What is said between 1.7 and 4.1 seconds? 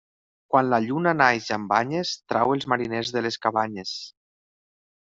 banyes trau els mariners de les cabanyes.